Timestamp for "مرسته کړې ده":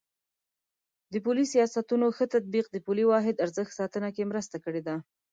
4.31-4.95